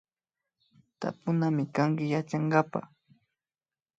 Tapunamikanki 0.99 2.03
Yachankapak 2.13 2.85